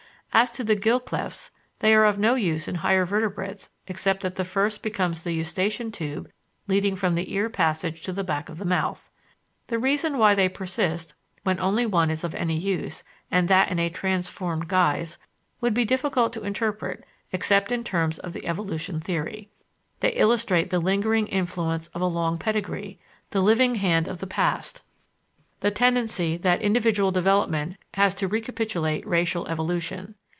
As 0.33 0.49
to 0.51 0.63
the 0.63 0.75
gill 0.75 1.01
clefts, 1.01 1.51
they 1.79 1.93
are 1.93 2.05
of 2.05 2.17
no 2.17 2.35
use 2.35 2.65
in 2.69 2.75
higher 2.75 3.03
Vertebrates 3.03 3.69
except 3.87 4.21
that 4.21 4.35
the 4.35 4.45
first 4.45 4.81
becomes 4.81 5.23
the 5.23 5.33
Eustachian 5.33 5.91
tube 5.91 6.31
leading 6.69 6.95
from 6.95 7.15
the 7.15 7.33
ear 7.33 7.49
passage 7.49 8.01
to 8.03 8.13
the 8.13 8.23
back 8.23 8.47
of 8.47 8.57
the 8.57 8.63
mouth. 8.63 9.11
The 9.67 9.77
reason 9.77 10.17
why 10.17 10.33
they 10.33 10.47
persist 10.47 11.15
when 11.43 11.59
only 11.59 11.85
one 11.85 12.09
is 12.09 12.23
of 12.23 12.33
any 12.33 12.55
use, 12.55 13.03
and 13.29 13.49
that 13.49 13.69
in 13.69 13.77
a 13.77 13.89
transformed 13.89 14.69
guise, 14.69 15.17
would 15.59 15.73
be 15.73 15.83
difficult 15.83 16.31
to 16.31 16.45
interpret 16.45 17.03
except 17.33 17.69
in 17.69 17.83
terms 17.83 18.17
of 18.17 18.31
the 18.31 18.47
Evolution 18.47 19.01
theory. 19.01 19.49
They 19.99 20.13
illustrate 20.13 20.69
the 20.69 20.79
lingering 20.79 21.27
influence 21.27 21.87
of 21.87 21.99
a 21.99 22.05
long 22.05 22.37
pedigree, 22.37 23.01
the 23.31 23.41
living 23.41 23.75
hand 23.75 24.07
of 24.07 24.19
the 24.19 24.27
past, 24.27 24.81
the 25.59 25.71
tendency 25.71 26.37
that 26.37 26.61
individual 26.61 27.11
development 27.11 27.75
has 27.95 28.15
to 28.15 28.29
recapitulate 28.29 29.05
racial 29.05 29.45
evolution. 29.49 30.15